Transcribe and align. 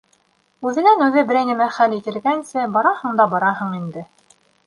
Үҙенән-үҙе 0.69 1.23
берәй 1.31 1.45
нәмә 1.49 1.67
хәл 1.75 1.93
ителгәнсе, 1.99 2.65
бараһың 2.77 3.21
да 3.23 3.31
бараһың 3.37 3.79
инде. 3.83 4.07